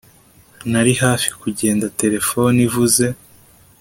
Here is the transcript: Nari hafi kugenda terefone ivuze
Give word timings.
Nari 0.71 0.93
hafi 1.03 1.29
kugenda 1.41 1.85
terefone 2.01 2.57
ivuze 2.67 3.05